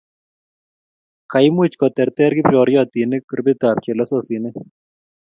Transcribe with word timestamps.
Kaimuch 1.31 1.75
koterter 1.81 2.31
kiporyotinik 2.37 3.23
groupitab 3.29 3.77
chelososinik. 3.85 4.55